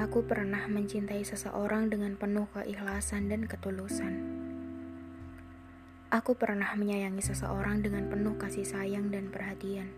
Aku 0.00 0.24
pernah 0.24 0.64
mencintai 0.64 1.20
seseorang 1.28 1.92
dengan 1.92 2.16
penuh 2.16 2.48
keikhlasan 2.56 3.28
dan 3.28 3.44
ketulusan. 3.44 4.32
Aku 6.08 6.32
pernah 6.40 6.72
menyayangi 6.72 7.20
seseorang 7.20 7.84
dengan 7.84 8.08
penuh 8.08 8.32
kasih 8.40 8.64
sayang 8.64 9.12
dan 9.12 9.28
perhatian. 9.28 9.92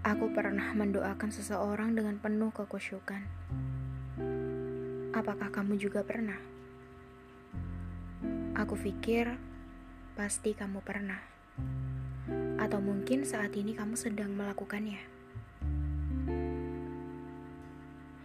Aku 0.00 0.32
pernah 0.32 0.72
mendoakan 0.72 1.28
seseorang 1.28 1.92
dengan 1.92 2.16
penuh 2.16 2.48
kekusyukan. 2.56 3.20
Apakah 5.12 5.52
kamu 5.52 5.76
juga 5.76 6.00
pernah? 6.00 6.40
Aku 8.56 8.80
pikir 8.80 9.36
pasti 10.16 10.56
kamu 10.56 10.80
pernah. 10.80 11.20
Atau 12.56 12.80
mungkin 12.80 13.28
saat 13.28 13.52
ini 13.60 13.76
kamu 13.76 13.92
sedang 13.92 14.32
melakukannya. 14.32 15.15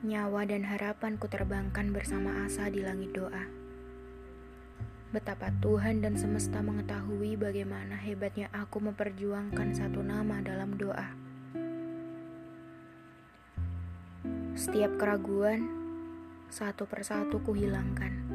Nyawa 0.02 0.50
dan 0.50 0.66
harapan 0.66 1.14
ku 1.22 1.30
terbangkan 1.30 1.94
bersama 1.94 2.41
asa 2.41 2.66
di 2.73 2.82
langit 2.82 3.14
doa. 3.14 3.46
Betapa 5.14 5.54
Tuhan 5.62 6.02
dan 6.02 6.18
semesta 6.18 6.58
mengetahui 6.66 7.38
bagaimana 7.38 8.02
hebatnya 8.02 8.50
aku 8.50 8.82
memperjuangkan 8.82 9.77
satu 9.77 10.02
nama 10.02 10.41
dalam 10.41 10.74
doa. 10.74 11.05
Setiap 14.58 14.98
keraguan, 14.98 15.70
satu 16.49 16.90
persatu 16.90 17.38
ku 17.46 17.54
hilangkan. 17.54 18.26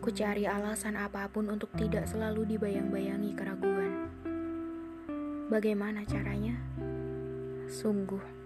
Ku 0.00 0.08
cari 0.08 0.48
alasan 0.48 0.96
apa 0.96 1.28
pun 1.28 1.52
untuk 1.52 1.68
tidak 1.76 2.08
selalu 2.08 2.56
dibayang-bayangi 2.56 3.36
keraguan. 3.36 4.08
Bagaimana 5.52 6.00
caranya? 6.08 6.56
Sungguh 7.68 8.39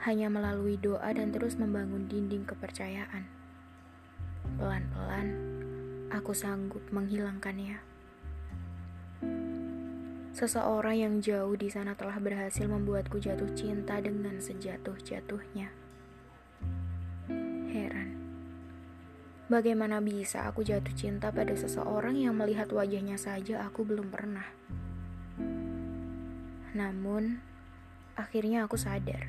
hanya 0.00 0.32
melalui 0.32 0.80
doa 0.80 1.12
dan 1.12 1.28
terus 1.28 1.60
membangun 1.60 2.08
dinding 2.08 2.48
kepercayaan. 2.48 3.28
Pelan-pelan, 4.56 5.28
aku 6.08 6.32
sanggup 6.32 6.80
menghilangkannya. 6.88 7.76
Seseorang 10.32 10.96
yang 10.96 11.14
jauh 11.20 11.52
di 11.52 11.68
sana 11.68 11.92
telah 11.92 12.16
berhasil 12.16 12.64
membuatku 12.64 13.20
jatuh 13.20 13.52
cinta 13.52 14.00
dengan 14.00 14.40
sejatuh-jatuhnya. 14.40 15.68
Heran, 17.68 18.08
bagaimana 19.52 20.00
bisa 20.00 20.48
aku 20.48 20.64
jatuh 20.64 20.96
cinta 20.96 21.28
pada 21.28 21.52
seseorang 21.52 22.16
yang 22.16 22.40
melihat 22.40 22.72
wajahnya 22.72 23.20
saja 23.20 23.68
aku 23.68 23.84
belum 23.84 24.08
pernah. 24.08 24.48
Namun, 26.72 27.44
akhirnya 28.16 28.64
aku 28.64 28.80
sadar 28.80 29.28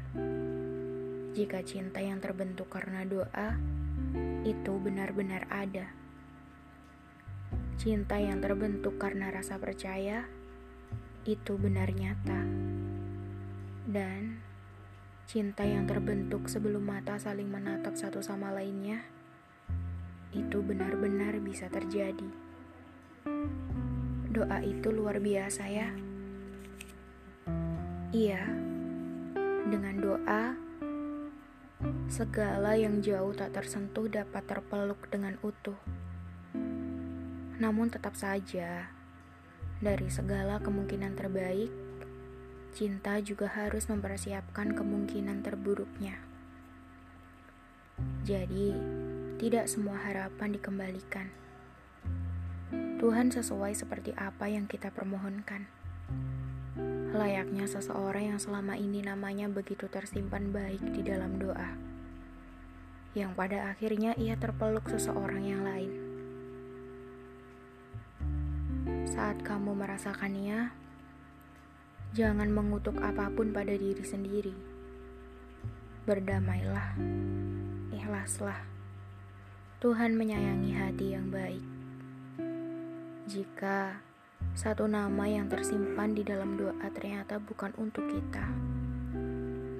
jika 1.31 1.63
cinta 1.63 2.03
yang 2.03 2.19
terbentuk 2.19 2.67
karena 2.67 3.07
doa 3.07 3.55
itu 4.43 4.73
benar-benar 4.75 5.47
ada. 5.47 5.87
Cinta 7.79 8.19
yang 8.19 8.43
terbentuk 8.43 8.99
karena 8.99 9.31
rasa 9.31 9.55
percaya 9.55 10.27
itu 11.23 11.55
benar 11.55 11.87
nyata. 11.95 12.43
Dan 13.87 14.43
cinta 15.23 15.63
yang 15.63 15.87
terbentuk 15.87 16.51
sebelum 16.51 16.83
mata 16.83 17.15
saling 17.15 17.47
menatap 17.47 17.95
satu 17.95 18.19
sama 18.19 18.51
lainnya 18.51 18.99
itu 20.35 20.59
benar-benar 20.59 21.39
bisa 21.39 21.71
terjadi. 21.71 22.27
Doa 24.31 24.59
itu 24.67 24.91
luar 24.91 25.23
biasa 25.23 25.63
ya. 25.71 25.89
Iya. 28.11 28.43
Dengan 29.71 29.95
doa 30.03 30.70
Segala 32.11 32.77
yang 32.77 33.01
jauh 33.01 33.33
tak 33.33 33.57
tersentuh 33.57 34.05
dapat 34.05 34.45
terpeluk 34.45 35.09
dengan 35.09 35.39
utuh. 35.41 35.77
Namun 37.57 37.89
tetap 37.89 38.13
saja, 38.13 38.89
dari 39.81 40.05
segala 40.13 40.61
kemungkinan 40.61 41.17
terbaik, 41.17 41.73
cinta 42.69 43.17
juga 43.17 43.49
harus 43.49 43.89
mempersiapkan 43.89 44.77
kemungkinan 44.77 45.41
terburuknya. 45.41 46.21
Jadi, 48.21 48.77
tidak 49.41 49.65
semua 49.65 49.97
harapan 49.97 50.53
dikembalikan. 50.53 51.33
Tuhan 53.01 53.33
sesuai 53.33 53.73
seperti 53.73 54.13
apa 54.13 54.45
yang 54.45 54.69
kita 54.69 54.93
permohonkan. 54.93 55.80
Layaknya 57.11 57.67
seseorang 57.67 58.31
yang 58.31 58.39
selama 58.39 58.79
ini 58.79 59.03
namanya 59.03 59.51
begitu 59.51 59.91
tersimpan 59.91 60.55
baik 60.55 60.79
di 60.95 61.03
dalam 61.03 61.35
doa. 61.35 61.75
Yang 63.11 63.31
pada 63.35 63.75
akhirnya 63.75 64.15
ia 64.15 64.39
terpeluk 64.39 64.87
seseorang 64.87 65.43
yang 65.43 65.67
lain. 65.67 65.91
Saat 69.11 69.43
kamu 69.43 69.75
merasakannya, 69.75 70.71
jangan 72.15 72.47
mengutuk 72.47 72.95
apa 73.03 73.27
pun 73.27 73.51
pada 73.51 73.75
diri 73.75 74.07
sendiri. 74.07 74.55
Berdamailah, 76.07 76.95
ikhlaslah. 77.91 78.63
Tuhan 79.83 80.15
menyayangi 80.15 80.71
hati 80.79 81.11
yang 81.11 81.27
baik. 81.27 81.65
Jika 83.27 83.99
satu 84.51 84.83
nama 84.83 85.23
yang 85.31 85.47
tersimpan 85.47 86.11
di 86.11 86.27
dalam 86.27 86.59
doa 86.59 86.87
ternyata 86.91 87.39
bukan 87.39 87.71
untuk 87.79 88.03
kita. 88.11 88.43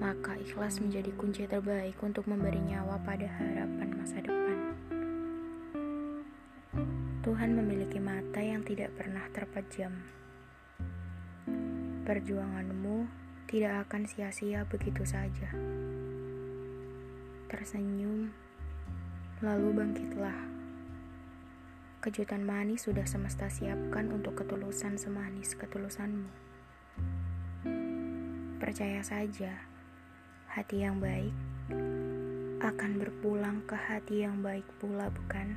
Maka 0.00 0.40
ikhlas 0.40 0.80
menjadi 0.80 1.12
kunci 1.14 1.44
terbaik 1.44 2.00
untuk 2.00 2.24
memberi 2.24 2.58
nyawa 2.58 2.96
pada 3.04 3.28
harapan 3.28 3.88
masa 3.94 4.18
depan. 4.24 4.58
Tuhan 7.22 7.54
memiliki 7.54 8.00
mata 8.02 8.40
yang 8.42 8.64
tidak 8.66 8.90
pernah 8.98 9.22
terpejam. 9.30 9.94
Perjuanganmu 12.02 13.06
tidak 13.46 13.86
akan 13.86 14.02
sia-sia 14.08 14.66
begitu 14.66 15.06
saja. 15.06 15.52
Tersenyum, 17.46 18.32
lalu 19.38 19.68
bangkitlah. 19.70 20.51
Kejutan 22.02 22.42
manis 22.42 22.90
sudah 22.90 23.06
semesta 23.06 23.46
siapkan 23.46 24.10
untuk 24.10 24.34
ketulusan 24.42 24.98
semanis 24.98 25.54
ketulusanmu. 25.54 26.26
Percaya 28.58 28.98
saja, 29.06 29.54
hati 30.50 30.82
yang 30.82 30.98
baik 30.98 31.30
akan 32.58 32.98
berpulang 32.98 33.62
ke 33.70 33.78
hati 33.78 34.26
yang 34.26 34.42
baik 34.42 34.66
pula, 34.82 35.14
bukan? 35.14 35.54